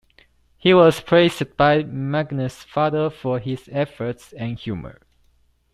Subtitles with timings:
[0.57, 4.99] He was praised by Magnus's father for his efforts and humor.